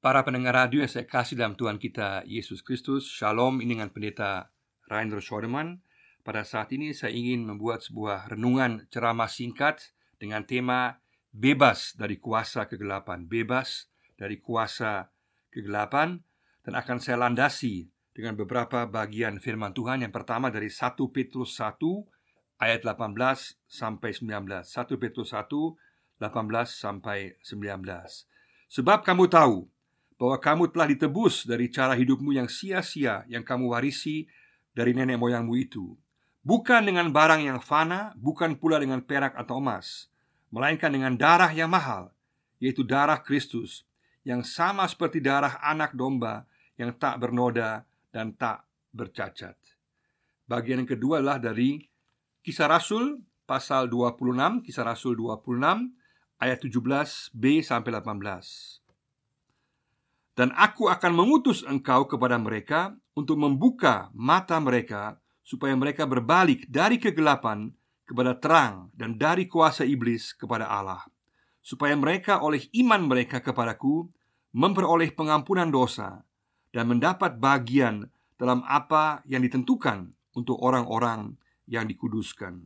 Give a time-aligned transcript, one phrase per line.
[0.00, 4.48] Para pendengar radio yang saya kasih dalam Tuhan kita Yesus Kristus Shalom ini dengan pendeta
[4.88, 5.84] Rainer Schodeman
[6.24, 11.04] Pada saat ini saya ingin membuat sebuah renungan ceramah singkat Dengan tema
[11.36, 13.28] Bebas dari kuasa kegelapan.
[13.28, 15.12] Bebas dari kuasa
[15.52, 16.16] kegelapan.
[16.64, 17.84] Dan akan saya landasi
[18.16, 20.00] dengan beberapa bagian firman Tuhan.
[20.00, 21.76] Yang pertama dari 1 Petrus 1
[22.56, 23.20] ayat 18
[23.68, 26.24] sampai 19 1 Petrus 1 18
[26.72, 27.84] sampai 19
[28.72, 29.68] Sebab kamu tahu
[30.20, 34.28] bahwa kamu telah ditebus dari cara hidupmu yang sia-sia yang kamu warisi
[34.76, 35.96] dari nenek moyangmu itu.
[36.44, 40.12] Bukan dengan barang yang fana, bukan pula dengan perak atau emas,
[40.52, 42.12] melainkan dengan darah yang mahal,
[42.60, 43.88] yaitu darah Kristus,
[44.20, 46.44] yang sama seperti darah anak domba
[46.76, 49.56] yang tak bernoda dan tak bercacat.
[50.44, 51.80] Bagian yang kedua adalah dari
[52.44, 55.64] Kisah Rasul pasal 26, Kisah Rasul 26
[56.40, 58.79] ayat 17b sampai 18.
[60.34, 66.96] Dan aku akan mengutus engkau kepada mereka untuk membuka mata mereka supaya mereka berbalik dari
[66.96, 67.74] kegelapan
[68.06, 71.02] kepada terang dan dari kuasa iblis kepada Allah
[71.60, 74.08] supaya mereka oleh iman mereka kepadaku
[74.50, 76.24] memperoleh pengampunan dosa
[76.74, 78.08] dan mendapat bagian
[78.40, 81.36] dalam apa yang ditentukan untuk orang-orang
[81.68, 82.58] yang dikuduskan.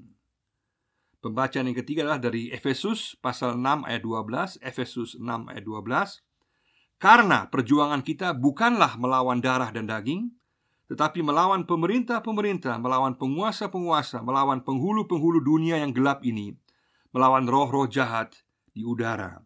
[1.21, 6.21] Pembacaan yang ketiga adalah dari Efesus pasal 6 ayat 12, Efesus 6 ayat 12.
[7.05, 10.33] Karena perjuangan kita bukanlah melawan darah dan daging,
[10.89, 16.57] tetapi melawan pemerintah-pemerintah, melawan penguasa-penguasa, melawan penghulu-penghulu dunia yang gelap ini,
[17.13, 18.33] melawan roh-roh jahat
[18.73, 19.45] di udara.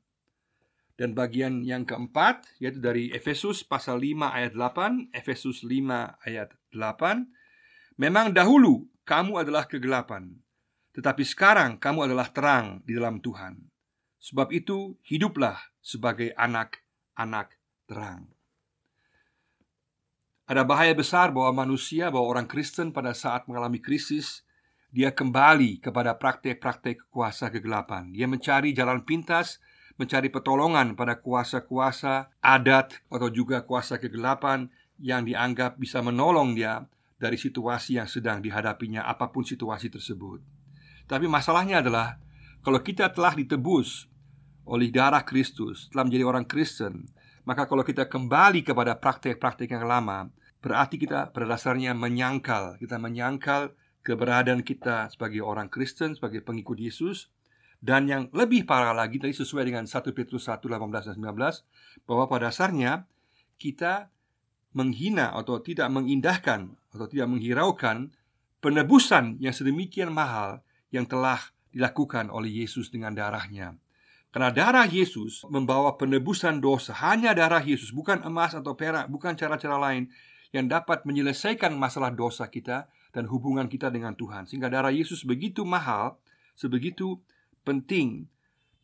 [0.95, 7.27] Dan bagian yang keempat yaitu dari Efesus pasal 5 ayat 8, Efesus 5 ayat 8.
[7.99, 10.31] Memang dahulu kamu adalah kegelapan,
[10.95, 13.59] tetapi sekarang kamu adalah terang di dalam Tuhan.
[14.23, 16.87] Sebab itu hiduplah sebagai anak
[17.19, 17.59] anak
[17.91, 18.31] terang.
[20.49, 24.49] Ada bahaya besar bahwa manusia, bahwa orang Kristen pada saat mengalami krisis,
[24.89, 28.09] dia kembali kepada praktek-praktek kuasa kegelapan.
[28.17, 29.61] Dia mencari jalan pintas,
[30.01, 36.89] mencari pertolongan pada kuasa-kuasa adat atau juga kuasa kegelapan yang dianggap bisa menolong dia
[37.21, 40.41] dari situasi yang sedang dihadapinya, apa pun situasi tersebut.
[41.05, 42.17] Tapi masalahnya adalah
[42.65, 44.09] kalau kita telah ditebus
[44.69, 47.09] oleh darah Kristus, telah menjadi orang Kristen,
[47.49, 50.29] maka kalau kita kembali kepada praktek-praktek yang lama,
[50.61, 53.73] berarti kita pada dasarnya menyangkal, kita menyangkal
[54.05, 57.33] keberadaan kita sebagai orang Kristen, sebagai pengikut Yesus,
[57.81, 62.25] dan yang lebih parah lagi tadi sesuai dengan 1 Petrus 1 18 dan 19 bahwa
[62.27, 63.07] pada dasarnya
[63.57, 64.11] kita
[64.75, 68.11] menghina atau tidak mengindahkan atau tidak menghiraukan
[68.59, 71.39] penebusan yang sedemikian mahal yang telah
[71.71, 73.79] dilakukan oleh Yesus dengan darahnya.
[74.29, 76.93] Karena darah Yesus membawa penebusan dosa.
[77.01, 80.13] Hanya darah Yesus, bukan emas atau perak Bukan cara-cara lain
[80.53, 84.45] yang dapat menyelesaikan masalah dosa kita Dan hubungan kita dengan Tuhan.
[84.45, 86.21] Sehingga darah Yesus begitu mahal
[86.53, 87.17] Sebegitu
[87.65, 88.29] penting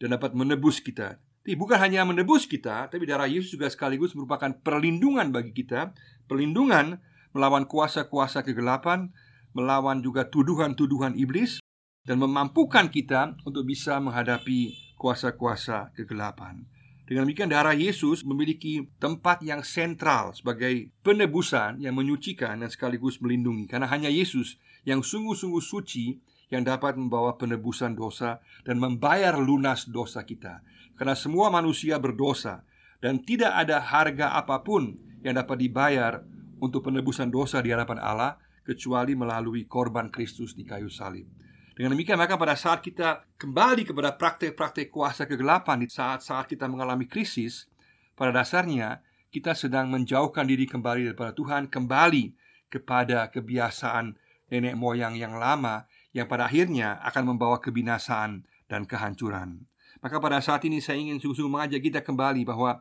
[0.01, 1.21] Dan dapat menebus kita.
[1.45, 5.93] Tapi bukan hanya menebus kita Tapi darah Yesus juga sekaligus merupakan perlindungan bagi kita.
[6.25, 7.05] Perlindungan
[7.37, 9.13] melawan kuasa-kuasa kegelapan
[9.53, 11.61] Melawan juga tuduhan-tuduhan iblis
[12.01, 16.65] Dan memampukan kita untuk bisa menghadapi kuasa-kuasa kegelapan.
[17.05, 23.69] Dengan demikian darah Yesus memiliki tempat yang sentral sebagai penebusan yang menyucikan dan sekaligus melindungi.
[23.69, 24.57] Karena hanya Yesus
[24.89, 26.17] yang sungguh-sungguh suci
[26.49, 30.65] yang dapat membawa penebusan dosa dan membayar lunas dosa kita.
[30.97, 32.65] Karena semua manusia berdosa
[33.05, 36.25] dan tidak ada harga apa pun yang dapat dibayar
[36.57, 41.29] untuk penebusan dosa di hadapan Allah Kecuali melalui korban Kristus di kayu salib
[41.75, 47.11] dengan demikian maka pada saat kita kembali kepada praktek-praktek kuasa kegelapan di saat-saat kita mengalami
[47.11, 47.67] krisis,
[48.15, 49.03] pada dasarnya
[49.35, 52.31] kita sedang menjauhkan diri kembali daripada Tuhan, kembali
[52.71, 54.15] kepada kebiasaan
[54.55, 59.67] nenek moyang yang lama yang pada akhirnya akan membawa kebinasaan dan kehancuran.
[59.99, 62.79] Maka pada saat ini saya ingin sungguh-sungguh mengajak kita kembali bahwa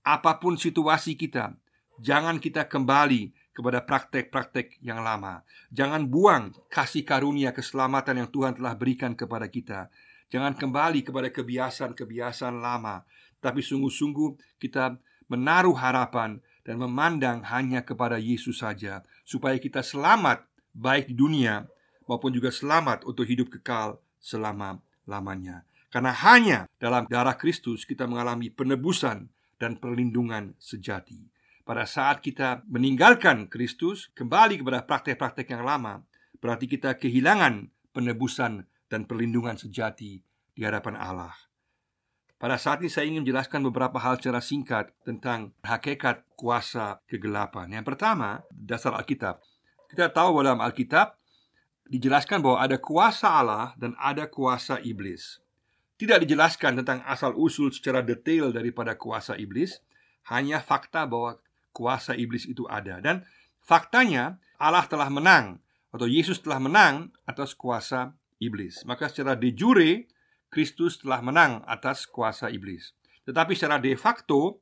[0.00, 1.52] apa pun situasi kita,
[2.00, 5.44] jangan kita kembali kepada praktek-praktek yang lama.
[5.68, 9.92] Jangan buang kasih karunia keselamatan yang Tuhan telah berikan kepada kita.
[10.32, 13.04] Jangan kembali kepada kebiasaan-kebiasaan lama,
[13.44, 14.96] tapi sungguh-sungguh kita
[15.28, 21.68] menaruh harapan dan memandang hanya kepada Yesus saja, supaya kita selamat baik di dunia
[22.08, 25.68] maupun juga selamat untuk hidup kekal selama-lamanya.
[25.92, 29.28] Karena hanya dalam darah Kristus kita mengalami penebusan
[29.60, 36.02] dan perlindungan sejati pada saat kita meninggalkan Kristus, kembali kepada praktek-praktek yang lama,
[36.42, 40.18] berarti kita kehilangan penebusan dan perlindungan sejati
[40.52, 41.32] di hadapan Allah.
[42.42, 47.70] Pada saat ini saya ingin menjelaskan beberapa hal secara singkat tentang hakikat kuasa kegelapan.
[47.70, 49.38] Yang pertama, dasar Alkitab.
[49.86, 51.14] Kita tahu dalam Alkitab
[51.86, 55.38] dijelaskan bahwa ada kuasa Allah dan ada kuasa iblis.
[55.94, 59.78] Tidak dijelaskan tentang asal-usul secara detail daripada kuasa iblis,
[60.26, 61.38] hanya fakta bahwa
[61.72, 63.24] kuasa iblis itu ada dan
[63.64, 65.58] faktanya Allah telah menang
[65.92, 68.86] atau Yesus telah menang atas kuasa iblis.
[68.88, 70.08] Maka secara de jure
[70.48, 72.92] Kristus telah menang atas kuasa iblis.
[73.24, 74.60] Tetapi secara de facto,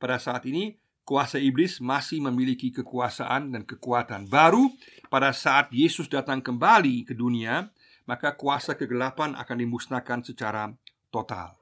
[0.00, 4.30] pada saat ini kuasa iblis masih memiliki kekuasaan dan kekuatan.
[4.30, 4.72] Baru
[5.12, 7.68] pada saat Yesus datang kembali ke dunia,
[8.08, 10.70] maka kuasa kegelapan akan dimusnahkan secara
[11.12, 11.54] total.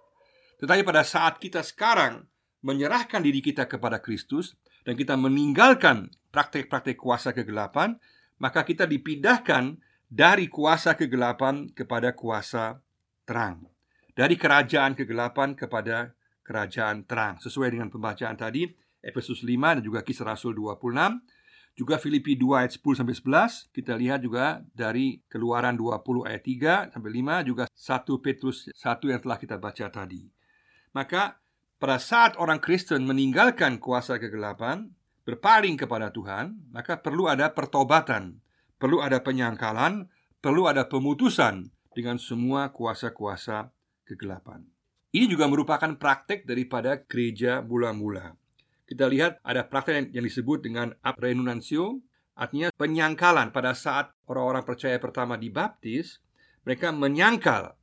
[0.61, 2.29] Tetapi pada saat kita sekarang
[2.65, 7.99] menyerahkan diri kita kepada Kristus dan kita meninggalkan praktek-praktek kuasa kegelapan,
[8.39, 9.79] maka kita dipindahkan
[10.09, 12.81] dari kuasa kegelapan kepada kuasa
[13.29, 13.69] terang.
[14.17, 17.37] Dari kerajaan kegelapan kepada kerajaan terang.
[17.39, 18.67] Sesuai dengan pembacaan tadi,
[19.05, 21.23] Efesus 5 dan juga Kisah Rasul 26.
[21.79, 23.71] Juga Filipi 2 ayat 10 sampai 11.
[23.71, 29.21] Kita lihat juga dari Keluaran 20 ayat 3 sampai 5 juga 1 Petrus 1 yang
[29.23, 30.27] telah kita baca tadi.
[30.91, 31.39] Maka
[31.79, 34.91] pada saat orang Kristen meninggalkan kuasa kegelapan,
[35.23, 38.43] berpaling kepada Tuhan, maka perlu ada pertobatan,
[38.83, 40.11] perlu ada penyangkalan,
[40.43, 43.71] perlu ada pemutusan dengan semua kuasa-kuasa
[44.03, 44.67] kegelapan.
[45.15, 48.35] Ini juga merupakan praktek daripada gereja mula-mula.
[48.83, 52.03] Kita lihat ada praktek yang disebut dengan aprenunancio,
[52.35, 56.19] artinya penyangkalan pada saat orang-orang percaya pertama dibaptis,
[56.67, 57.78] mereka menyangkal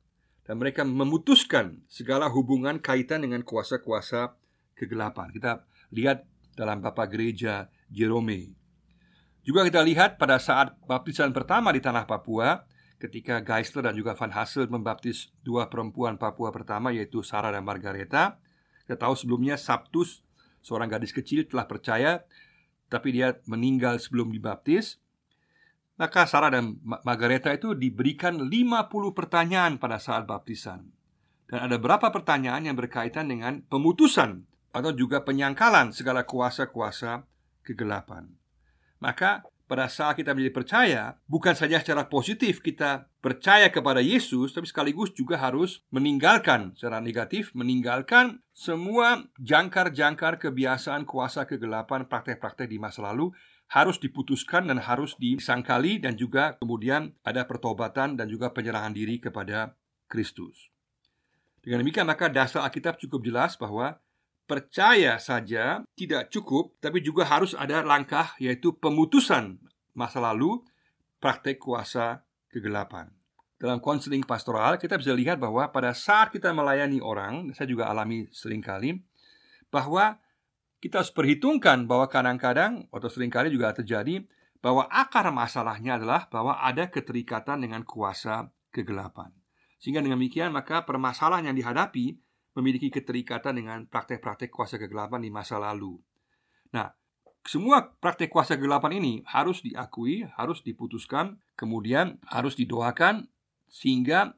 [0.46, 4.38] dan mereka memutuskan segala hubungan kaitan dengan kuasa-kuasa
[4.78, 5.34] kegelapan.
[5.34, 6.22] Kita lihat
[6.54, 8.54] dalam Bapak Gereja Jerome.
[9.42, 12.66] Juga kita lihat pada saat baptisan pertama di tanah Papua,
[12.96, 18.40] ketika Geisler dan juga Van Hassel membaptis dua perempuan Papua pertama yaitu Sarah dan Margareta.
[18.86, 20.24] Kita tahu sebelumnya Sabtus
[20.64, 22.24] seorang gadis kecil telah percaya
[22.86, 25.02] tapi dia meninggal sebelum dibaptis.
[25.96, 30.92] Maka Sarah dan Margareta itu diberikan 50 pertanyaan pada saat baptisan.
[31.48, 34.44] Dan ada beberapa pertanyaan yang berkaitan dengan pemutusan
[34.76, 37.24] atau juga penyangkalan segala kuasa-kuasa
[37.64, 38.28] kegelapan.
[39.00, 44.70] Maka pada saat kita menjadi percaya, bukan saja secara positif kita percaya kepada Yesus, tapi
[44.70, 53.10] sekaligus juga harus meninggalkan secara negatif, meninggalkan semua jangkar-jangkar kebiasaan kuasa kegelapan praktek-praktek di masa
[53.10, 53.34] lalu
[53.66, 59.74] harus diputuskan dan harus disangkali dan juga kemudian ada pertobatan dan juga penyerahan diri kepada
[60.06, 60.70] Kristus.
[61.66, 63.98] Dengan demikian maka dasar Alkitab cukup jelas bahwa
[64.46, 69.58] percaya saja tidak cukup, tapi juga harus ada langkah yaitu pemutusan
[69.90, 70.62] masa lalu
[71.18, 73.10] praktek kuasa kegelapan.
[73.58, 78.30] Dalam konseling pastoral kita bisa lihat bahwa pada saat kita melayani orang, saya juga alami
[78.30, 79.02] sering kali
[79.72, 80.22] bahwa
[80.80, 84.24] kita harus perhitungkan bahwa kadang-kadang atau sering kali juga terjadi
[84.60, 89.32] bahwa akar masalahnya adalah bahwa ada keterikatan dengan kuasa kegelapan.
[89.80, 92.16] Sehingga dengan demikian maka permasalahan yang dihadapi
[92.56, 96.00] memiliki keterikatan dengan praktek-praktek kuasa kegelapan di masa lalu.
[96.72, 96.88] Nah,
[97.46, 103.28] semua praktek kuasa kegelapan ini harus diakui, harus diputuskan, kemudian harus didoakan
[103.68, 104.34] sehingga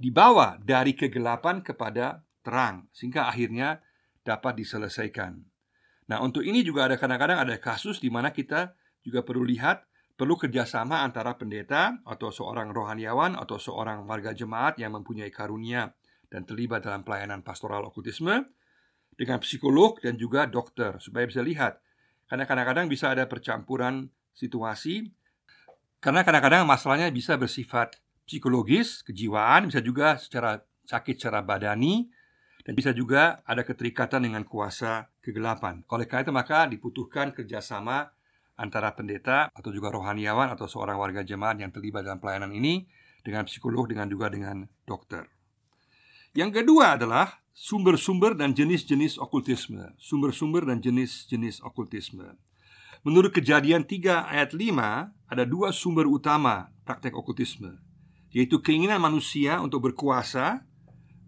[0.00, 3.84] dibawa dari kegelapan kepada terang sehingga akhirnya
[4.24, 5.49] dapat diselesaikan.
[6.10, 8.74] Nah, untuk ini juga ada kadang-kadang ada kasus di mana kita
[9.06, 9.86] juga perlu lihat
[10.18, 15.94] perlu kerjasama antara pendeta atau seorang rohaniawan atau seorang warga jemaat yang mempunyai karunia
[16.28, 18.44] dan terlibat dalam pelayanan pastoral okultisme
[19.16, 21.80] dengan psikolog dan juga dokter supaya bisa lihat.
[22.26, 25.08] Karena kadang-kadang bisa ada percampuran situasi
[26.00, 32.08] karena kadang-kadang masalahnya bisa bersifat psikologis, kejiwaan, bisa juga secara sakit secara badani
[32.64, 35.84] dan bisa juga ada keterikatan dengan kuasa kegelapan.
[35.88, 38.12] Oleh karena itu maka dibutuhkan kerjasama
[38.60, 42.84] antara pendeta atau juga rohaniawan atau seorang warga jemaat yang terlibat dalam pelayanan ini
[43.24, 45.24] dengan psikolog dengan juga dengan dokter.
[46.36, 49.96] Yang kedua adalah sumber-sumber dan jenis-jenis okultisme.
[49.98, 52.38] Sumber-sumber dan jenis-jenis okultisme.
[53.00, 57.80] Menurut kejadian 3 ayat 5, ada dua sumber utama praktek okultisme,
[58.28, 60.68] yaitu keinginan manusia untuk berkuasa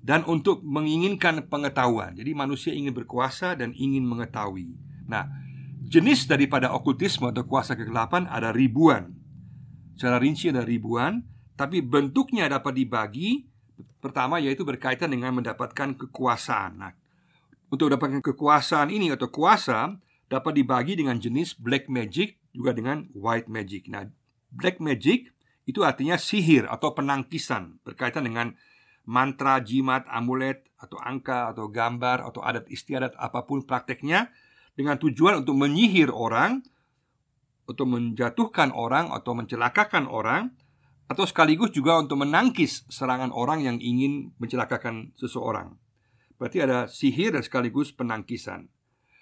[0.03, 2.19] dan untuk menginginkan pengetahuan.
[2.19, 4.75] Jadi manusia ingin berkuasa dan ingin mengetahui.
[5.07, 5.31] Nah,
[5.87, 9.15] jenis daripada okultisme atau kuasa kegelapan ada ribuan.
[9.95, 11.23] Secara rinci ada ribuan,
[11.55, 13.53] tapi bentuknya dapat dibagi
[14.03, 16.73] Pertama yaitu berkaitan dengan mendapatkan kekuasaan.
[16.75, 16.93] Nah,
[17.71, 19.95] untuk mendapatkan kekuasaan ini atau kuasa
[20.27, 23.87] dapat dibagi dengan jenis black magic juga dengan white magic.
[23.87, 24.11] Nah,
[24.51, 25.31] black magic
[25.71, 28.59] itu artinya sihir atau penangkisan berkaitan dengan
[29.07, 34.31] mantra, jimat, amulet, atau angka, atau gambar, atau adat istiadat apa pun prakteknya
[34.75, 36.63] dengan tujuan untuk menyihir orang,
[37.67, 40.51] untuk menjatuhkan orang, atau mencelakakan orang,
[41.07, 45.77] atau sekaligus juga untuk menangkis serangan orang yang ingin mencelakakan seseorang.
[46.41, 48.67] Berarti ada sihir dan sekaligus penangkisan.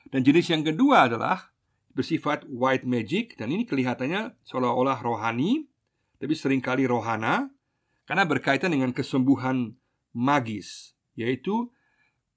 [0.08, 1.52] Dan jenis yang kedua adalah
[1.92, 5.66] bersifat white magic dan ini kelihatannya seolah-olah rohani,
[6.16, 7.50] tapi sering kali rohana
[8.10, 9.78] karena berkaitan dengan kesembuhan
[10.10, 11.70] magis, yaitu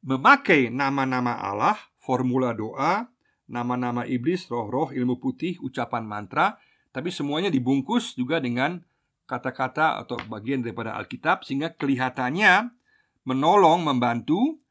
[0.06, 3.10] memakai nama-nama Allah, formula doa,
[3.50, 6.62] nama-nama iblis, roh-roh, ilmu putih, ucapan mantra,
[6.94, 8.86] tapi semuanya dibungkus juga dengan
[9.26, 12.70] kata-kata atau bagian daripada Alkitab sehingga kelihatannya
[13.26, 14.62] menolong, membantu,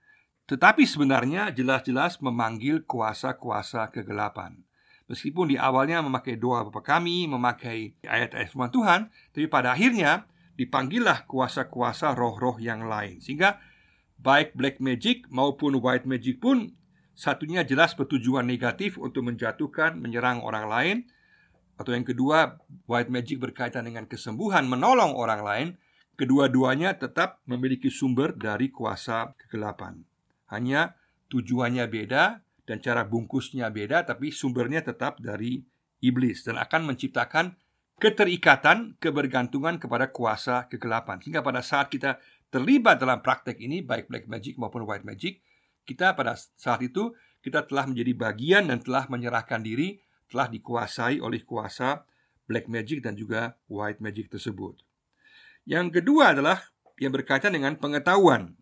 [0.46, 4.54] tetapi sebenarnya jelas-jelas memanggil kuasa-kuasa kegelapan.
[5.10, 9.00] Meskipun di awalnya memakai doa Bapa kami, memakai ayat-ayat firman Tuhan,
[9.34, 10.30] tapi pada akhirnya
[10.62, 13.18] dipanggillah kuasa-kuasa roh-roh yang lain.
[13.18, 13.58] Sehingga
[14.22, 16.70] baik black magic maupun white magic pun
[17.18, 20.96] satunya jelas bertujuan negatif untuk menjatuhkan, menyerang orang lain.
[21.74, 25.68] Atau yang kedua, white magic berkaitan dengan kesembuhan, menolong orang lain.
[26.14, 30.04] Kedua-duanya tetap memiliki sumber dari kuasa kegelapan.
[30.52, 30.94] Hanya
[31.32, 35.64] tujuannya beda dan cara bungkusnya beda, tapi sumbernya tetap dari
[36.04, 37.56] iblis dan akan menciptakan
[37.98, 41.20] keterikatan, kebergantungan kepada kuasa kegelapan.
[41.20, 42.20] Sehingga pada saat kita
[42.52, 45.40] terlibat dalam praktek ini, baik black magic maupun white magic,
[45.82, 47.10] kita pada saat itu
[47.42, 49.98] kita telah menjadi bagian dan telah menyerahkan diri,
[50.30, 52.06] telah dikuasai oleh kuasa
[52.46, 54.78] black magic dan juga white magic tersebut.
[55.66, 56.58] Yang kedua adalah
[56.98, 58.54] yang berkaitan dengan pengetahuan.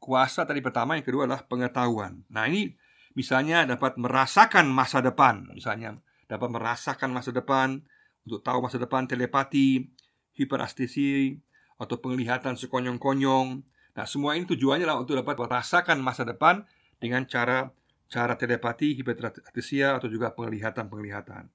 [0.00, 2.24] Kuasa tadi pertama, yang kedua adalah pengetahuan.
[2.32, 2.72] Nah, ini
[3.12, 5.98] misalnya dapat merasakan masa depan, misalnya
[6.30, 7.84] dapat merasakan masa depan,
[8.26, 9.88] untuk tahu masa depan telepati,
[10.36, 11.38] hiperastesi,
[11.80, 13.64] atau penglihatan sekonyong-konyong.
[13.96, 16.62] Nah, semua ini tujuannya adalah untuk dapat merasakan masa depan
[17.00, 17.72] dengan cara
[18.10, 21.46] cara telepati, hiperestesia, atau juga penglihatan-penglihatan.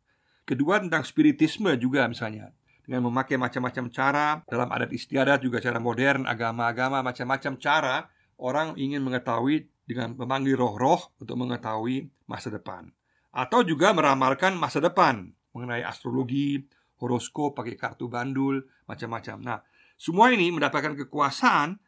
[0.48, 2.54] Kedua tentang spiritisme juga misalnya
[2.86, 8.06] dengan memakai macam-macam cara dalam adat istiadat juga cara modern agama-agama macam-macam cara
[8.38, 12.94] orang ingin mengetahui dengan memanggil roh-roh untuk mengetahui masa depan
[13.34, 16.60] atau juga meramalkan masa depan mengenai astrologi,
[17.00, 19.40] horoskop, pakai kartu bandul, macam-macam.
[19.40, 19.60] Nah,
[19.96, 21.80] semua ini mendapatkan kekuasaan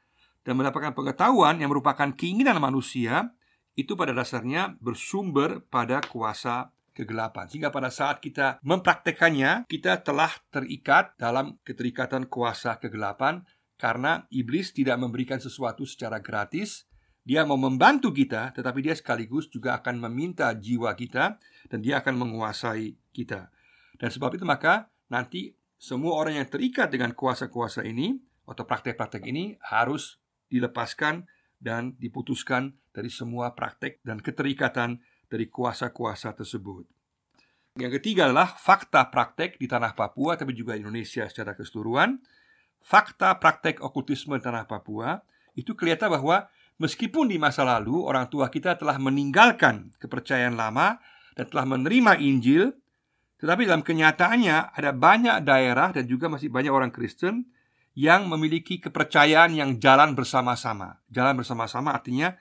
[0.47, 3.35] dan mendapatkan pengetahuan yang merupakan keinginan manusia
[3.75, 7.45] itu pada dasarnya bersumber pada kuasa kegelapan.
[7.45, 13.45] Sehingga pada saat kita mempraktekannya, kita telah terikat dalam keterikatan kuasa kegelapan
[13.77, 16.89] karena iblis tidak memberikan sesuatu secara gratis.
[17.27, 21.35] Dia mau membantu kita, tetapi dia sekaligus juga akan meminta jiwa kita
[21.67, 23.51] dan dia akan menguasai kita.
[23.97, 29.57] Dan sebab itu maka nanti semua orang yang terikat dengan kuasa-kuasa ini atau praktek-praktek ini
[29.61, 30.17] harus
[30.49, 31.27] dilepaskan
[31.57, 36.87] dan diputuskan dari semua praktek dan keterikatan dari kuasa-kuasa tersebut.
[37.77, 42.17] Yang ketiga adalah fakta praktek di tanah Papua tapi juga Indonesia secara keseluruhan.
[42.81, 45.21] Fakta praktek okultisme di tanah Papua
[45.53, 46.49] itu kelihatan bahwa
[46.81, 50.97] meskipun di masa lalu orang tua kita telah meninggalkan kepercayaan lama
[51.37, 52.73] dan telah menerima Injil
[53.37, 57.45] tetapi dalam kenyataannya ada banyak daerah dan juga masih banyak orang Kristen
[57.97, 61.01] yang memiliki kepercayaan yang jalan bersama-sama.
[61.09, 62.33] Jalan bersama-sama artinya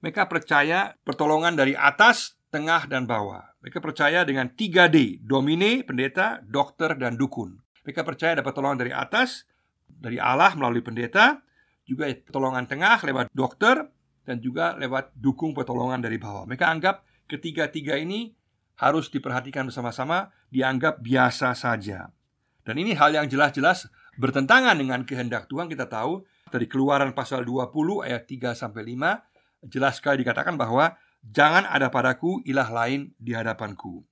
[0.00, 3.54] mereka percaya pertolongan dari atas, tengah, dan bawah.
[3.62, 7.54] Mereka percaya dengan 3D, domine, pendeta, dokter, dan dukun.
[7.86, 9.46] Mereka percaya dapat pertolongan dari atas,
[9.86, 11.38] dari Allah melalui pendeta,
[11.86, 13.86] juga pertolongan tengah lewat dokter,
[14.26, 16.46] dan juga lewat dukung pertolongan dari bawah.
[16.50, 18.34] Mereka anggap ketiga-tiga ini
[18.76, 22.10] harus diperhatikan bersama-sama, dianggap biasa saja.
[22.62, 28.06] Dan ini hal yang jelas-jelas bertentangan dengan kehendak Tuhan kita tahu dari Keluaran pasal 20
[28.06, 34.02] ayat 3 sampai 5 jelas sekali dikatakan bahwa jangan ada padaku ilah lain di hadapanku.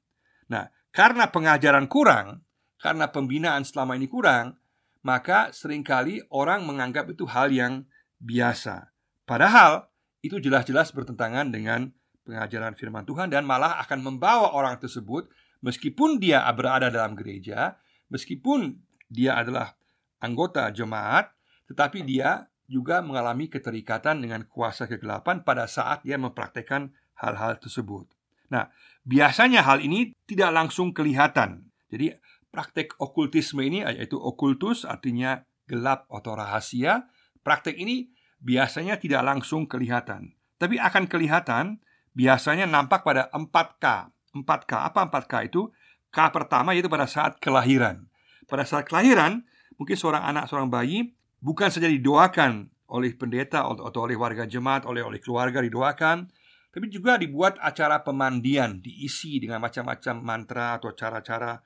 [0.51, 2.43] Nah, karena pengajaran kurang,
[2.79, 4.59] karena pembinaan selama ini kurang,
[5.03, 7.87] maka sering kali orang menganggap itu hal yang
[8.21, 8.93] biasa.
[9.25, 9.89] Padahal
[10.21, 11.95] itu jelas-jelas bertentangan dengan
[12.31, 15.27] pengajaran firman Tuhan dan malah akan membawa orang tersebut
[15.67, 17.75] meskipun dia berada dalam gereja,
[18.07, 18.79] meskipun
[19.11, 19.75] dia adalah
[20.23, 21.35] anggota jemaat,
[21.67, 28.07] tetapi dia juga mengalami keterikatan dengan kuasa kegelapan pada saat dia mempraktekkan hal-hal tersebut.
[28.55, 28.71] Nah,
[29.03, 31.67] biasanya hal ini tidak langsung kelihatan.
[31.91, 32.15] Jadi,
[32.55, 37.11] praktek okultisme ini yaitu okultus artinya gelap atau rahasia.
[37.43, 41.81] Praktek ini biasanya tidak langsung kelihatan, tapi akan kelihatan
[42.15, 44.11] biasanya nampak pada 4K.
[44.35, 45.71] 4K, apa 4K itu?
[46.11, 48.07] K pertama yaitu pada saat kelahiran.
[48.51, 49.47] Pada saat kelahiran,
[49.79, 55.07] mungkin seorang anak, seorang bayi bukan saja didoakan oleh pendeta atau oleh warga jemaat, oleh
[55.07, 56.27] oleh keluarga didoakan,
[56.71, 61.59] tapi juga dibuat acara pemandian diisi dengan macam-macam mantra atau cara-cara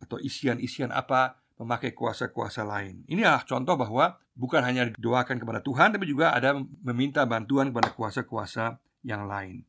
[0.00, 3.04] atau isian-isian apa memakai kuasa-kuasa lain.
[3.04, 7.92] Ini adalah contoh bahwa bukan hanya didoakan kepada Tuhan tapi juga ada meminta bantuan kepada
[7.92, 9.68] kuasa-kuasa yang lain.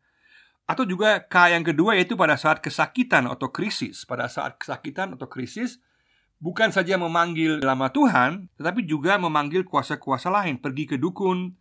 [0.70, 4.08] Atau juga K yang kedua yaitu pada saat kesakitan atau krisis.
[4.08, 5.82] Pada saat kesakitan atau krisis
[6.42, 11.54] bukan saja memanggil nama Tuhan, tetapi juga memanggil kuasa-kuasa lain, pergi ke dukun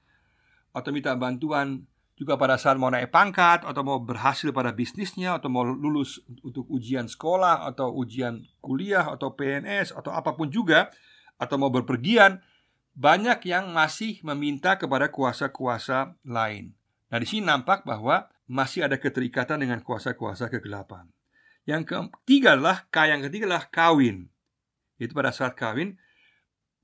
[0.73, 1.85] atau minta bantuan
[2.21, 6.69] juga pada saat mau naik pangkat atau mau berhasil pada bisnisnya atau mau lulus untuk
[6.69, 10.93] ujian sekolah atau ujian kuliah atau PNS atau apa pun juga
[11.41, 12.45] atau mau berpergian
[12.93, 16.77] banyak yang masih meminta kepada kuasa-kuasa lain.
[17.09, 21.07] Nah, di sini nampak bahwa masih ada keterikatan dengan kuasa-kuasa kegelapan.
[21.63, 24.27] Yang ketiga adalah yang ketiga adalah kawin.
[24.99, 25.95] Itu pada saat kawin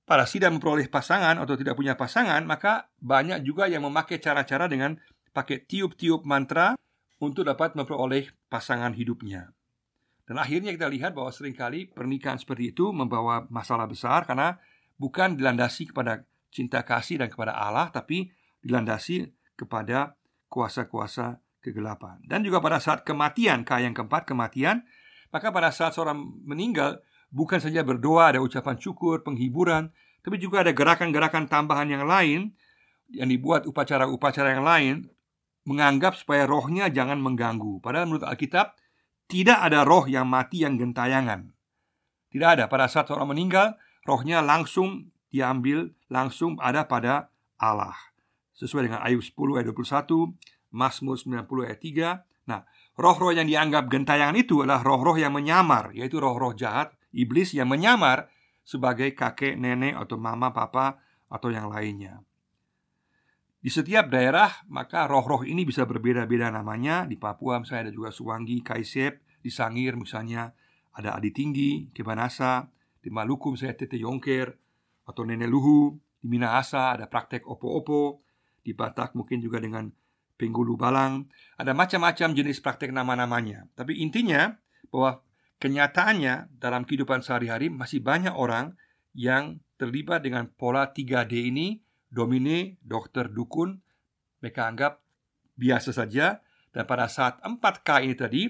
[0.07, 4.95] para tidak memperoleh pasangan atau tidak punya pasangan, maka banyak juga yang memakai cara-cara dengan
[5.35, 6.79] pakai tiup-tiup mantra
[7.19, 9.51] untuk dapat memperoleh pasangan hidupnya.
[10.23, 14.63] Dan akhirnya kita lihat bahwa sering kali pernikahan seperti itu membawa masalah besar karena
[14.95, 16.23] bukan dilandasi kepada
[16.55, 18.31] cinta kasih dan kepada Allah, tapi
[18.63, 20.15] dilandasi kepada
[20.47, 22.23] kuasa-kuasa kegelapan.
[22.23, 24.87] Dan juga pada saat kematian, kaya yang keempat, kematian,
[25.35, 27.03] maka pada saat seorang meninggal,
[27.35, 29.91] bukan saja berdoa, ada ucapan syukur, penghiburan,
[30.23, 32.55] tapi juga ada gerakan-gerakan tambahan yang lain
[33.11, 34.95] yang dibuat upacara-upacara yang lain
[35.67, 37.83] menganggap supaya rohnya jangan mengganggu.
[37.83, 38.79] Padahal menurut Alkitab
[39.27, 41.51] tidak ada roh yang mati yang gentayangan.
[42.31, 42.65] Tidak ada.
[42.71, 43.75] Pada saat seorang meninggal,
[44.07, 47.95] rohnya langsung diambil, langsung ada pada Allah.
[48.55, 50.33] Sesuai dengan Ayub 10 ayat 21,
[50.77, 52.53] Mazmur 90 ayat 3.
[52.53, 52.61] Nah,
[53.01, 58.29] roh-roh yang dianggap gentayangan itu adalah roh-roh yang menyamar, yaitu roh-roh jahat, iblis yang menyamar
[58.61, 61.01] sebagai kakek, nenek, atau mama, papa,
[61.33, 62.21] atau yang lainnya.
[63.67, 67.03] Di setiap daerah, maka roh-roh ini bisa berbeda-beda namanya.
[67.03, 70.55] Di Papua misalnya ada juga Suwangi, Kaisep, di Sangir misalnya
[70.95, 72.71] ada Adi Tinggi, Kebanasa,
[73.03, 74.55] di Maluku misalnya Tete Yongker,
[75.07, 78.23] atau Nenek Luhu, di Minahasa ada praktek opo-opo,
[78.63, 79.91] di Batak mungkin juga dengan
[80.37, 81.29] Penggulu Balang.
[81.57, 83.69] Ada macam-macam jenis praktek nama-namanya.
[83.73, 84.53] Tapi intinya
[84.93, 85.25] bahwa
[85.61, 88.77] kenyataannya dalam kehidupan sehari-hari masih banyak orang
[89.17, 93.83] yang terlibat dengan pola 3D ini Domine, dokter, dukun,
[94.41, 95.03] mereka anggap
[95.59, 98.43] biasa saja dan pada saat 4K ini tadi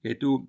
[0.00, 0.48] yaitu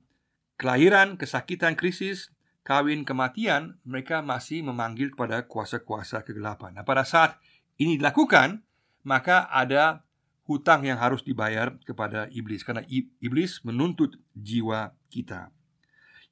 [0.55, 6.77] kelahiran, kesakitan, krisis, kawin, kematian, mereka masih memanggil kepada kuasa-kuasa kegelapan.
[6.77, 7.37] Nah, pada saat
[7.77, 8.63] ini dilakukan,
[9.05, 10.06] maka ada
[10.47, 15.51] hutang yang harus dibayar kepada iblis karena iblis menuntut jiwa kita.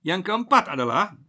[0.01, 1.19] Yang keempat adalah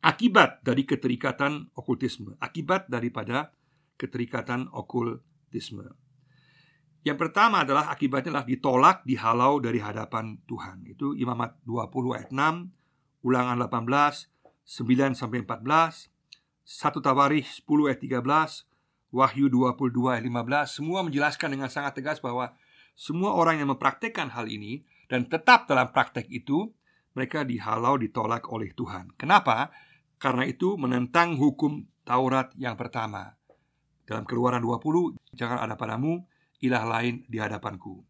[0.00, 3.52] akibat dari keterikatan okultisme, akibat daripada
[4.00, 5.84] keterikatan okultisme.
[7.04, 10.88] Yang pertama adalah akibatnya adalah ditolak, dihalau dari hadapan Tuhan.
[10.88, 14.28] Itu Imamat 20 ayat 6, Ulangan 18,
[14.64, 16.12] 9 sampai 14,
[16.68, 18.67] 1 Tawarikh 10 ayat 13,
[19.08, 22.52] Wahyu 22 ayat 15 Semua menjelaskan dengan sangat tegas bahwa
[22.92, 26.68] Semua orang yang mempraktekkan hal ini Dan tetap dalam praktek itu
[27.16, 29.16] Mereka dihalau, ditolak oleh Tuhan.
[29.16, 29.72] Kenapa?
[30.20, 33.32] Karena itu menentang hukum Taurat yang pertama.
[34.04, 36.28] Dalam keluaran 20 Jangan ada padamu
[36.60, 38.04] ilah lain di hadapanku.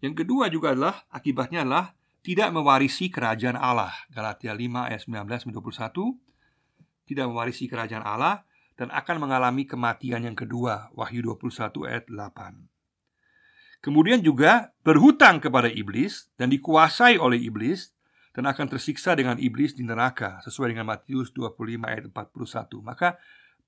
[0.00, 1.92] Yang kedua juga adalah Akibatnya adalah
[2.24, 3.92] Tidak mewarisi kerajaan Allah.
[4.08, 8.48] Galatia 5 ayat 19 21 Tidak mewarisi kerajaan Allah
[8.80, 16.32] Dan akan mengalami kematian yang kedua Wahyu 21 ayat 8 Kemudian juga berhutang kepada iblis
[16.40, 17.92] dan dikuasai oleh iblis
[18.32, 22.80] dan akan tersiksa dengan iblis di neraka sesuai dengan Matius 25 ayat 41.
[22.84, 23.20] Maka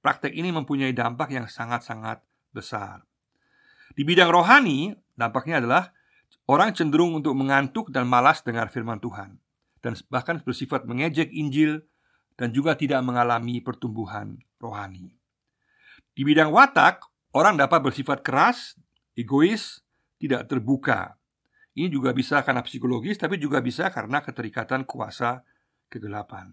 [0.02, 2.18] Praktek ini mempunyai dampak yang sangat-sangat
[2.50, 3.06] besar.
[3.94, 5.94] Di bidang rohani, dampaknya adalah
[6.50, 9.38] orang cenderung untuk mengantuk dan malas dengar firman Tuhan,
[9.78, 11.86] dan bahkan bersifat mengejek Injil
[12.42, 15.14] dan juga tidak mengalami pertumbuhan rohani.
[16.10, 17.06] Di bidang watak,
[17.38, 18.74] orang dapat bersifat keras,
[19.14, 19.78] egois,
[20.18, 21.14] tidak terbuka.
[21.78, 25.46] Ini juga bisa karena psikologis, tapi juga bisa karena keterikatan kuasa
[25.86, 26.50] kegelapan.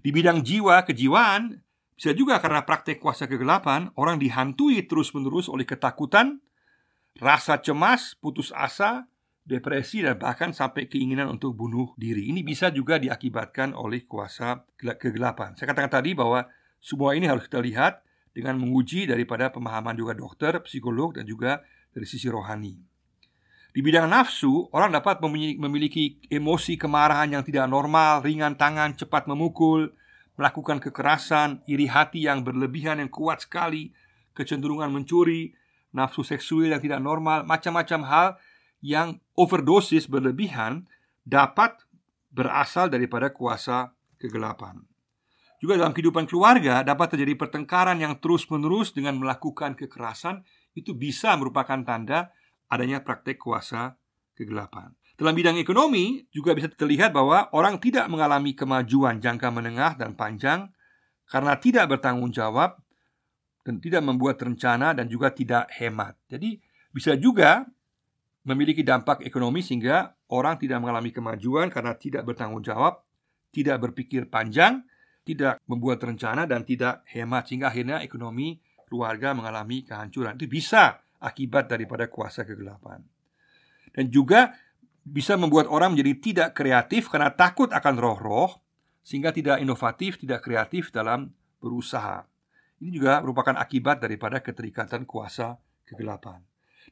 [0.00, 1.60] Di bidang jiwa, kejiwaan,
[1.92, 6.40] bisa juga karena praktek kuasa kegelapan, orang dihantui terus-menerus oleh ketakutan,
[7.20, 9.04] rasa cemas, putus asa,
[9.44, 12.32] depresi, dan bahkan sampai keinginan untuk bunuh diri.
[12.32, 15.52] Ini bisa juga diakibatkan oleh kuasa kegelapan.
[15.54, 16.48] Saya katakan tadi bahwa
[16.80, 18.00] semua ini harus kita lihat
[18.32, 21.60] dengan menguji daripada pemahaman juga dokter, psikolog, dan juga
[21.92, 22.74] dari sisi rohani.
[23.74, 25.18] Di bidang nafsu, orang dapat
[25.58, 29.90] memiliki emosi kemarahan yang tidak normal, ringan tangan, cepat memukul,
[30.38, 33.90] melakukan kekerasan, iri hati yang berlebihan yang kuat sekali,
[34.34, 35.54] kecenderungan mencuri,
[35.90, 38.28] nafsu seksual yang tidak normal, macam-macam hal
[38.84, 40.84] yang overdosis berlebihan
[41.24, 41.80] dapat
[42.28, 44.84] berasal daripada kuasa kegelapan.
[45.56, 50.44] Juga dalam kehidupan keluarga dapat terjadi pertengkaran yang terus-menerus dengan melakukan kekerasan
[50.76, 52.28] itu bisa merupakan tanda
[52.68, 53.96] adanya praktek kuasa
[54.36, 54.92] kegelapan.
[55.16, 60.68] Dalam bidang ekonomi juga bisa terlihat bahwa orang tidak mengalami kemajuan jangka menengah dan panjang
[61.24, 62.76] karena tidak bertanggung jawab
[63.64, 66.18] dan tidak membuat rencana dan juga tidak hemat.
[66.28, 66.60] Jadi
[66.92, 67.64] bisa juga
[68.44, 73.00] memiliki dampak ekonomi sehingga orang tidak mengalami kemajuan karena tidak bertanggung jawab,
[73.50, 74.84] tidak berpikir panjang,
[75.24, 80.36] tidak membuat rencana dan tidak hemat sehingga akhirnya ekonomi keluarga mengalami kehancuran.
[80.36, 83.00] Itu bisa akibat daripada kuasa kegelapan.
[83.96, 84.52] Dan juga
[85.04, 88.60] bisa membuat orang menjadi tidak kreatif karena takut akan roh-roh
[89.04, 92.24] sehingga tidak inovatif, tidak kreatif dalam berusaha.
[92.84, 95.56] Ini juga merupakan akibat daripada keterikatan kuasa
[95.88, 96.44] kegelapan.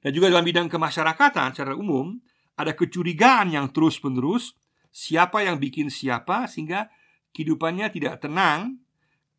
[0.02, 2.18] Dan juga dalam bidang kemasyarakatan secara umum
[2.58, 4.58] ada kecurigaan yang terus-menerus
[4.90, 6.90] siapa yang bikin siapa sehingga
[7.32, 8.82] kehidupannya tidak tenang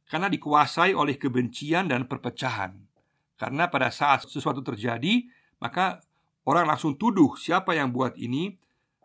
[0.07, 2.79] karena dikuasai oleh kebencian dan perpecahan.
[3.35, 5.27] Karena pada saat sesuatu terjadi,
[5.59, 5.99] maka
[6.47, 8.55] orang langsung tuduh siapa yang buat ini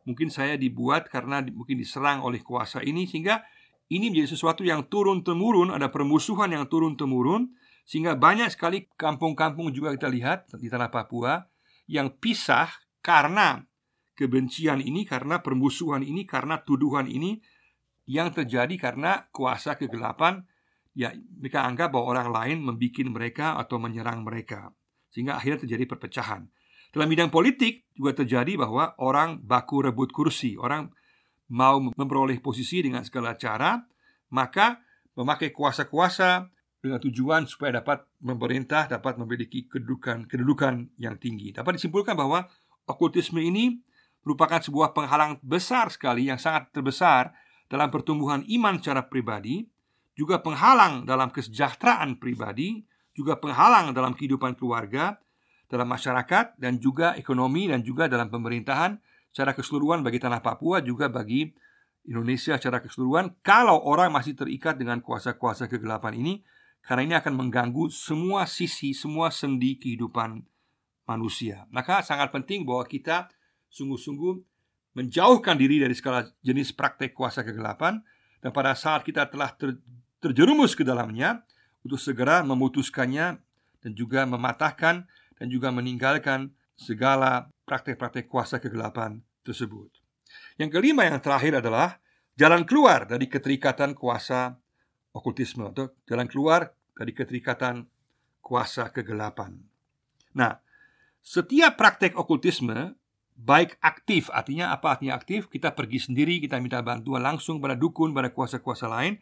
[0.09, 3.45] Mungkin saya dibuat karena mungkin diserang oleh kuasa ini sehingga
[3.93, 7.53] ini menjadi sesuatu yang turun temurun, ada permusuhan yang turun temurun
[7.89, 11.41] sehingga banyak sekali kampung-kampung juga kita lihat di tanah Papua
[11.89, 12.69] yang pisah
[13.01, 13.65] karena
[14.13, 17.41] kebencian ini, karena permusuhan ini, karena tuduhan ini
[18.05, 20.45] yang terjadi karena kuasa kegelapan
[20.93, 24.73] ya mereka anggap bahwa orang lain membuat mereka atau menyerang mereka
[25.09, 26.45] sehingga akhirnya terjadi perpecahan.
[26.93, 30.89] Dalam bidang politik juga terjadi bahwa orang baku rebut kursi, orang
[31.53, 33.81] mau memperoleh posisi dengan segala cara,
[34.33, 34.81] maka
[35.17, 36.49] memakai kuasa-kuasa
[36.89, 41.53] dengan tujuan supaya dapat memerintah, dapat memiliki kedudukan kedudukan yang tinggi.
[41.53, 42.49] Dapat disimpulkan bahwa
[42.89, 43.79] okultisme ini
[44.25, 47.37] merupakan sebuah penghalang besar sekali yang sangat terbesar
[47.69, 49.69] dalam pertumbuhan iman secara pribadi,
[50.17, 55.21] juga penghalang dalam kesejahteraan pribadi, juga penghalang dalam kehidupan keluarga,
[55.69, 58.97] dalam masyarakat dan juga ekonomi dan juga dalam pemerintahan
[59.29, 61.53] secara keseluruhan bagi tanah Papua juga bagi
[62.09, 66.35] Indonesia secara keseluruhan kalau orang masih terikat dengan kuasa-kuasa kegelapan ini
[66.85, 70.41] karena ini akan mengganggu semua sisi, semua sendi kehidupan
[71.09, 71.65] manusia.
[71.73, 73.29] Maka sangat penting bahwa kita
[73.69, 74.35] sungguh-sungguh
[74.97, 78.01] menjauhkan diri dari segala jenis praktek kuasa kegelapan
[78.43, 79.79] dan pada saat kita telah ter,
[80.19, 81.45] terjerumus ke dalamnya
[81.87, 83.39] untuk segera memutuskannya
[83.79, 85.07] dan juga mematahkan
[85.39, 89.91] dan juga meninggalkan segala praktek-praktek kuasa kegelapan tersebut.
[90.59, 92.03] Yang kelima yang terakhir adalah
[92.35, 94.59] jalan keluar dari keterikatan kuasa
[95.19, 97.85] okultisme atau jalan keluar dari keterikatan
[98.39, 99.59] kuasa kegelapan.
[100.39, 100.63] Nah,
[101.21, 102.95] setiap praktek okultisme
[103.39, 108.11] baik aktif artinya apa artinya aktif kita pergi sendiri kita minta bantuan langsung pada dukun
[108.11, 109.15] pada kuasa-kuasa lain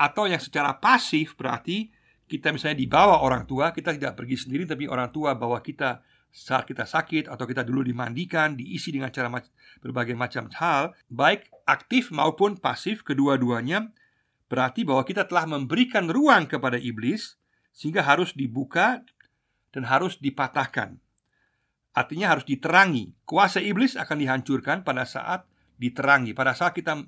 [0.00, 1.92] atau yang secara pasif berarti
[2.30, 5.98] kita misalnya dibawa orang tua, kita tidak pergi sendiri tapi orang tua bawa kita
[6.30, 9.26] saat kita sakit atau kita dulu dimandikan, diisi dengan cara
[9.82, 13.90] berbagai macam hal, baik aktif maupun pasif kedua-duanya
[14.50, 17.38] berarti bahwa kita telah memberikan ruang kepada iblis
[17.70, 19.00] sehingga harus dibuka
[19.70, 20.98] dan harus dipatahkan.
[21.94, 23.14] Artinya harus diterangi.
[23.22, 25.46] Kuasa iblis akan dihancurkan pada saat
[25.78, 26.34] diterangi.
[26.34, 26.98] Pada saat kita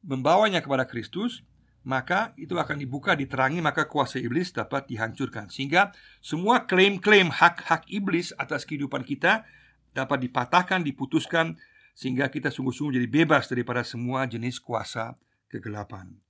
[0.00, 1.44] membawanya kepada Kristus,
[1.80, 8.36] maka itu akan dibuka diterangi maka kuasa iblis dapat dihancurkan sehingga semua klaim-klaim hak-hak iblis
[8.36, 9.48] atas kehidupan kita
[9.96, 11.56] dapat dipatahkan diputuskan
[11.96, 15.16] sehingga kita sungguh-sungguh jadi bebas daripada semua jenis kuasa
[15.48, 16.20] kegelapan.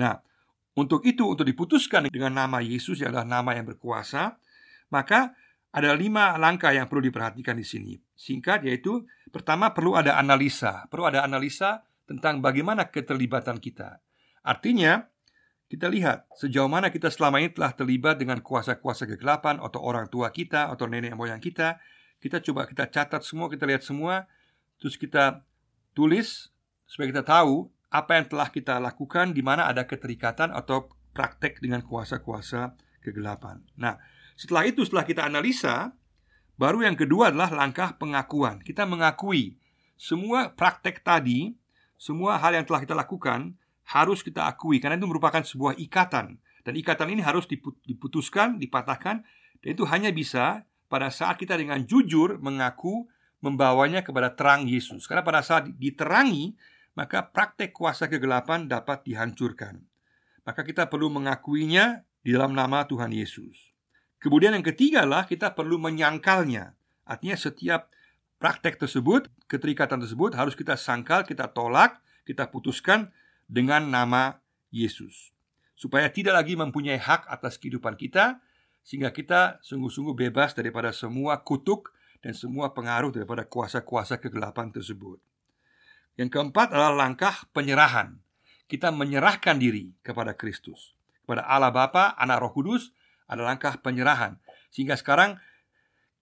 [0.00, 0.16] Nah,
[0.72, 4.40] untuk itu untuk diputuskan dengan nama Yesus yang adalah nama yang berkuasa,
[4.88, 5.36] maka
[5.70, 7.92] ada lima langkah yang perlu diperhatikan di sini.
[8.16, 14.00] Singkat yaitu pertama perlu ada analisa, perlu ada analisa tentang bagaimana keterlibatan kita.
[14.40, 15.04] Artinya,
[15.70, 20.34] kita lihat sejauh mana kita selama ini telah terlibat dengan kuasa-kuasa kegelapan atau orang tua
[20.34, 21.78] kita atau nenek moyang kita.
[22.18, 24.26] Kita coba kita catat semua, kita lihat semua,
[24.82, 25.46] terus kita
[25.94, 26.50] tulis
[26.90, 31.82] supaya kita tahu apa yang telah kita lakukan di mana ada keterikatan atau praktek dengan
[31.82, 33.60] kuasa-kuasa kegelapan.
[33.74, 33.98] Nah,
[34.38, 35.90] setelah itu setelah kita analisa,
[36.54, 38.62] baru yang kedua adalah langkah pengakuan.
[38.62, 39.58] Kita mengakui
[39.98, 41.58] semua praktek tadi,
[41.98, 43.58] semua hal yang telah kita lakukan
[43.90, 47.50] harus kita akui karena itu merupakan sebuah ikatan dan ikatan ini harus
[47.84, 49.26] diputuskan, dipatahkan
[49.60, 55.08] dan itu hanya bisa pada saat kita dengan jujur mengaku membawanya kepada terang Yesus.
[55.08, 56.54] Karena pada saat diterangi,
[57.00, 59.88] maka praktek kuasa kegelapan dapat dihancurkan.
[60.44, 63.72] maka kita perlu mengakuinya di dalam nama Tuhan Yesus.
[64.20, 66.74] Kemudian yang ketiga adalah kita perlu menyangkalnya.
[67.08, 67.92] Artinya setiap
[68.40, 73.12] praktek tersebut, keterikatan tersebut harus kita sangkal, kita tolak, kita putuskan
[73.46, 74.40] dengan nama
[74.72, 75.32] Yesus.
[75.76, 78.40] Supaya tidak lagi mempunyai hak atas kehidupan kita,
[78.80, 85.29] sehingga kita sungguh-sungguh bebas daripada semua kutuk dan semua pengaruh daripada kuasa-kuasa kegelapan tersebut.
[86.20, 88.20] Yang keempat adalah langkah penyerahan.
[88.68, 90.92] Kita menyerahkan diri kepada Kristus,
[91.24, 92.92] kepada Allah Bapa, Anak Roh Kudus,
[93.24, 94.36] ada langkah penyerahan.
[94.68, 95.40] Sehingga sekarang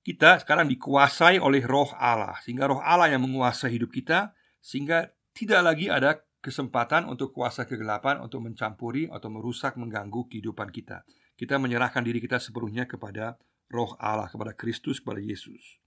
[0.07, 2.39] kita sekarang dikuasai oleh roh Allah.
[2.47, 4.39] Sehingga roh Allah yang menguasai hidup kita.
[4.63, 11.03] Sehingga tidak lagi ada kesempatan untuk kuasa kegelapan Untuk mencampuri atau merusak, mengganggu kehidupan kita.
[11.35, 13.35] Kita menyerahkan diri kita sepenuhnya kepada
[13.67, 15.83] roh Allah Kepada Kristus, kepada Yesus.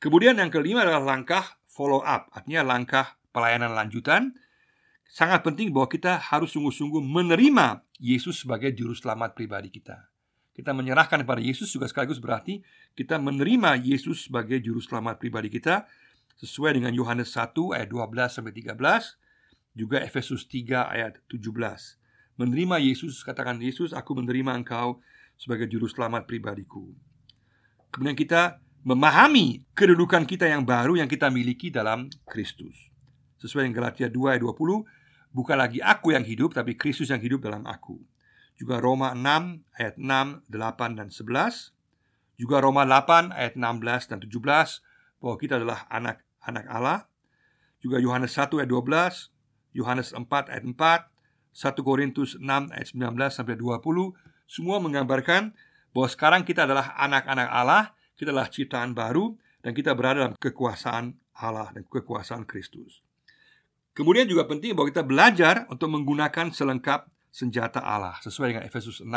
[0.00, 2.30] Kemudian yang kelima adalah langkah follow up.
[2.32, 4.34] Artinya langkah pelayanan lanjutan
[5.08, 10.10] Sangat penting bahwa kita harus sungguh-sungguh menerima Yesus sebagai juru selamat pribadi kita
[10.58, 12.66] kita menyerahkan kepada Yesus juga sekaligus berarti
[12.98, 15.86] kita menerima Yesus sebagai juru selamat pribadi kita
[16.42, 18.74] sesuai dengan Yohanes 1 ayat 12 sampai 13
[19.78, 21.54] juga Efesus 3 ayat 17.
[22.42, 24.98] Menerima Yesus katakan Yesus aku menerima engkau
[25.38, 26.90] sebagai juru selamat pribadiku.
[27.94, 32.87] Kemudian kita memahami kedudukan kita yang baru yang kita miliki dalam Kristus.
[33.38, 34.82] Sesuai dengan Galatia 2 ayat 20,
[35.30, 38.02] bukan lagi aku yang hidup tapi Kristus yang hidup dalam aku.
[38.58, 41.70] Juga Roma 6 ayat 6, 8 dan 11
[42.34, 47.06] Juga Roma 8 ayat 16 dan 17 Bahwa kita adalah anak-anak Allah.
[47.78, 49.30] Juga Yohanes 1 ayat 12
[49.78, 50.74] Yohanes 4 ayat 4
[51.54, 52.42] 1 Korintus 6
[52.74, 53.78] ayat 19 sampai 20
[54.50, 55.54] Semua menggambarkan
[55.94, 61.14] bahwa sekarang kita adalah anak-anak Allah Kita adalah ciptaan baru Dan kita berada dalam kekuasaan
[61.38, 63.06] Allah dan kekuasaan Kristus
[63.98, 68.14] Kemudian juga penting bahwa kita belajar untuk menggunakan selengkap senjata Allah.
[68.22, 69.10] Sesuai dengan Efesus 6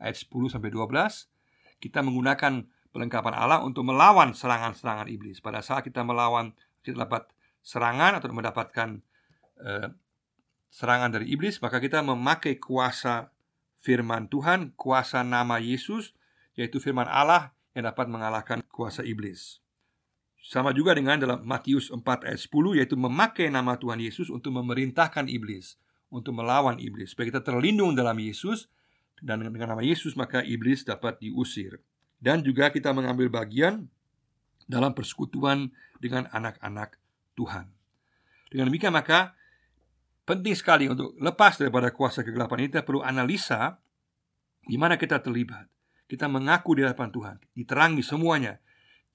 [0.00, 1.28] ayat 10 sampai 12,
[1.76, 5.44] kita menggunakan perlengkapan Allah untuk melawan serangan-serangan iblis.
[5.44, 7.28] Pada saat kita melawan kita dapat
[7.60, 9.04] serangan atau mendapatkan
[9.60, 9.92] uh,
[10.72, 13.28] serangan dari iblis, maka kita memakai kuasa
[13.84, 16.16] firman Tuhan, kuasa nama Yesus,
[16.56, 19.63] yaitu firman Allah yang dapat mengalahkan kuasa iblis.
[20.44, 25.24] Sama juga dengan dalam Matius 4 ayat 10 yaitu memakai nama Tuhan Yesus untuk memerintahkan
[25.32, 25.80] iblis
[26.14, 27.10] untuk melawan iblis.
[27.10, 28.70] Supaya kita terlindung dalam Yesus
[29.18, 31.82] dan dengan nama Yesus maka iblis dapat diusir.
[32.22, 33.90] Dan juga kita mengambil bagian
[34.70, 36.96] dalam persekutuan dengan anak-anak
[37.34, 37.68] Tuhan.
[38.48, 39.34] Dengan demikian maka
[40.24, 43.82] penting sekali untuk lepas daripada kuasa kegelapan ini kita perlu analisa
[44.64, 45.66] di mana kita terlibat.
[46.04, 48.60] Kita mengaku di hadapan Tuhan, diterangi semuanya.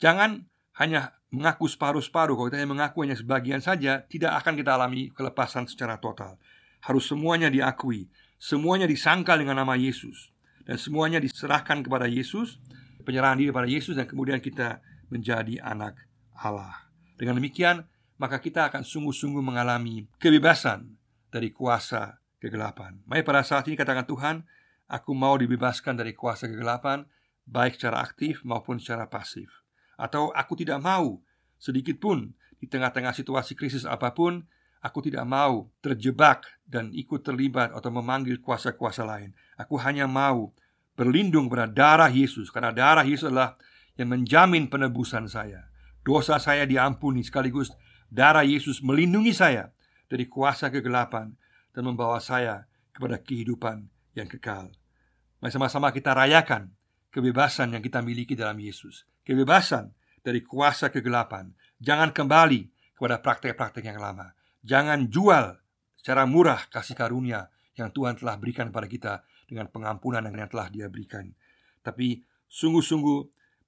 [0.02, 0.42] Jangan
[0.82, 2.34] hanya mengaku separuh-separuh.
[2.36, 6.38] Kalau kita hanya mengaku hanya sebagian saja, tidak akan kita alami kelepasan secara total
[6.84, 8.08] harus semuanya diakui,
[8.40, 10.32] semuanya disangkal dengan nama Yesus,
[10.64, 12.60] dan semuanya diserahkan kepada Yesus,
[13.04, 14.80] penyerahan diri kepada Yesus, dan kemudian kita
[15.12, 16.00] menjadi anak
[16.40, 16.88] Allah.
[17.20, 17.84] Dengan demikian,
[18.16, 20.96] maka kita akan sungguh-sungguh mengalami kebebasan
[21.28, 23.04] dari kuasa kegelapan.
[23.04, 24.48] Mari pada saat ini katakan Tuhan,
[24.88, 27.04] aku mau dibebaskan dari kuasa kegelapan,
[27.44, 29.52] baik secara aktif maupun secara pasif.
[30.00, 31.20] Atau aku tidak mau
[31.60, 34.48] sedikit pun di tengah-tengah situasi krisis apa pun,
[34.80, 39.36] Aku tidak mau terjebak dan ikut terlibat atau memanggil kuasa-kuasa lain.
[39.60, 40.56] Aku hanya mau
[40.96, 43.60] berlindung pada darah Yesus karena darah Yesus adalah
[44.00, 45.68] yang menjamin penebusan saya.
[46.00, 47.76] Dosa saya diampuni sekaligus
[48.08, 49.76] darah Yesus melindungi saya
[50.08, 51.36] dari kuasa kegelapan
[51.76, 52.64] dan membawa saya
[52.96, 53.84] kepada kehidupan
[54.16, 54.72] yang kekal.
[55.44, 56.72] Mari sama-sama kita rayakan
[57.12, 59.04] kebebasan yang kita miliki dalam Yesus.
[59.30, 59.94] Kebebasan
[60.26, 61.54] dari kuasa kegelapan.
[61.78, 62.66] Jangan kembali
[62.98, 64.34] kepada praktek-praktek yang lama.
[64.66, 65.54] Jangan jual
[65.94, 67.46] secara murah kasih karunia
[67.78, 69.14] yang Tuhan telah berikan kepada kita
[69.46, 71.30] dengan pengampunan yang telah Dia berikan.
[71.86, 73.20] Tapi sungguh-sungguh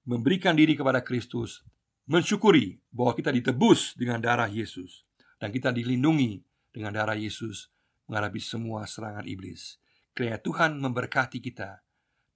[0.09, 1.61] memberikan diri kepada Kristus,
[2.09, 5.05] mensyukuri bahwa kita ditebus dengan darah Yesus
[5.37, 6.41] dan kita dilindungi
[6.73, 7.69] dengan darah Yesus
[8.09, 9.77] menghadapi semua serangan iblis.
[10.17, 11.85] Kiranya Tuhan memberkati kita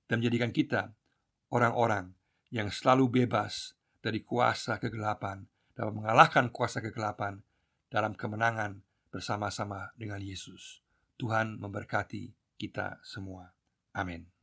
[0.06, 0.94] dan menjadikan kita
[1.50, 2.14] orang-orang
[2.54, 7.42] yang selalu bebas dari kuasa kegelapan dapat mengalahkan kuasa kegelapan
[7.90, 10.84] dalam kemenangan bersama-sama dengan Yesus.
[11.16, 13.56] Tuhan memberkati kita semua.
[13.96, 14.35] Amin.